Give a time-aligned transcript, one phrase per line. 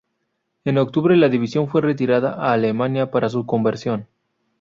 [0.65, 4.07] En octubre, la división fue retirada a Alemania para su conversión.